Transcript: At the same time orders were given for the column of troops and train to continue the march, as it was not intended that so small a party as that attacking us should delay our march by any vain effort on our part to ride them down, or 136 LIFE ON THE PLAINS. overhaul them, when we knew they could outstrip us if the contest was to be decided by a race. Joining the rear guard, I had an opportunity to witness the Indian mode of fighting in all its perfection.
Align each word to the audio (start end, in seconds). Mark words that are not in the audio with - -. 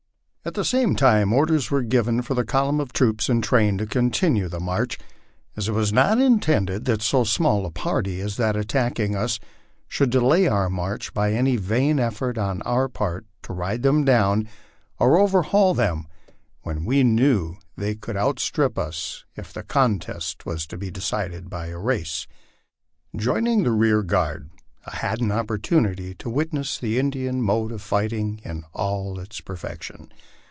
At 0.43 0.55
the 0.55 0.65
same 0.65 0.95
time 0.95 1.33
orders 1.33 1.69
were 1.69 1.83
given 1.83 2.23
for 2.23 2.33
the 2.33 2.43
column 2.43 2.79
of 2.79 2.91
troops 2.93 3.29
and 3.29 3.43
train 3.43 3.77
to 3.77 3.85
continue 3.85 4.47
the 4.49 4.59
march, 4.59 4.97
as 5.55 5.67
it 5.69 5.73
was 5.73 5.93
not 5.93 6.19
intended 6.19 6.85
that 6.85 7.03
so 7.03 7.23
small 7.23 7.63
a 7.63 7.69
party 7.69 8.19
as 8.21 8.37
that 8.37 8.55
attacking 8.55 9.15
us 9.15 9.39
should 9.87 10.09
delay 10.09 10.47
our 10.47 10.67
march 10.67 11.13
by 11.13 11.31
any 11.31 11.57
vain 11.57 11.99
effort 11.99 12.39
on 12.39 12.63
our 12.63 12.89
part 12.89 13.27
to 13.43 13.53
ride 13.53 13.83
them 13.83 14.03
down, 14.03 14.49
or 14.97 15.11
136 15.11 15.13
LIFE 15.13 15.13
ON 15.13 15.13
THE 15.13 15.13
PLAINS. 15.13 15.19
overhaul 15.21 15.73
them, 15.75 16.07
when 16.63 16.85
we 16.85 17.03
knew 17.03 17.57
they 17.77 17.93
could 17.93 18.17
outstrip 18.17 18.79
us 18.79 19.23
if 19.35 19.53
the 19.53 19.61
contest 19.61 20.43
was 20.47 20.65
to 20.65 20.75
be 20.77 20.89
decided 20.89 21.51
by 21.51 21.67
a 21.67 21.77
race. 21.77 22.25
Joining 23.15 23.61
the 23.61 23.69
rear 23.69 24.01
guard, 24.01 24.49
I 24.87 24.95
had 24.95 25.21
an 25.21 25.31
opportunity 25.31 26.15
to 26.15 26.27
witness 26.31 26.79
the 26.79 26.97
Indian 26.97 27.43
mode 27.43 27.71
of 27.71 27.83
fighting 27.83 28.41
in 28.43 28.63
all 28.73 29.19
its 29.19 29.39
perfection. 29.39 30.11